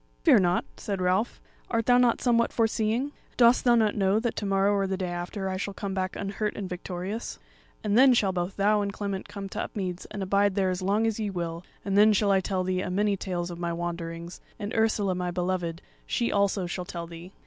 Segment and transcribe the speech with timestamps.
[0.23, 1.39] "Fear nought," said Ralph;
[1.69, 3.11] "art thou not somewhat foreseeing?
[3.37, 6.15] Dost thou not know that to morrow or the day after I shall come back
[6.15, 7.37] unhurt and victorious;
[7.83, 11.05] and then shall both thou and Clement come to Upmeads and abide there as long
[11.05, 14.41] as ye will; and then shall I tell thee a many tales of my wanderings;
[14.57, 17.31] and Ursula my beloved, she also shall tell thee."